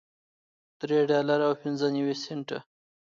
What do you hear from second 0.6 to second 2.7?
درې ډالره او پنځه نوي سنټه